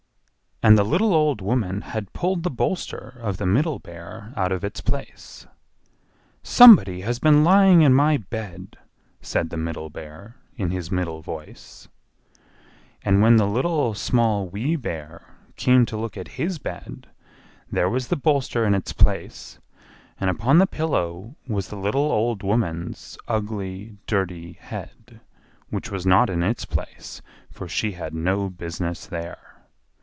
[0.63, 4.63] And the little old woman had pulled the bolster of the Middle Bear out of
[4.63, 5.47] its place.
[6.43, 8.77] "SOMEBODY HAS BEEN LYING IN MY BED!"
[9.23, 11.87] said the Middle Bear, in his middle voice.
[13.01, 17.07] And when the Little, Small, Wee Bear came to look at his bed,
[17.71, 19.57] there was the bolster in its place,
[20.19, 26.43] and upon the pillow was the little old woman's ugly, dirty head—which was not in
[26.43, 29.39] its place, for she had no business there.